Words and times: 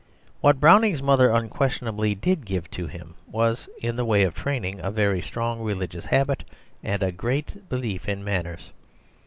What 0.39 0.59
Browning's 0.59 1.03
mother 1.03 1.29
unquestionably 1.29 2.15
did 2.15 2.43
give 2.43 2.71
to 2.71 2.87
him, 2.87 3.13
was 3.27 3.69
in 3.83 3.97
the 3.97 4.03
way 4.03 4.23
of 4.23 4.33
training 4.33 4.79
a 4.79 4.89
very 4.89 5.21
strong 5.21 5.61
religious 5.61 6.05
habit, 6.07 6.43
and 6.81 7.03
a 7.03 7.11
great 7.11 7.69
belief 7.69 8.09
in 8.09 8.23
manners. 8.23 8.71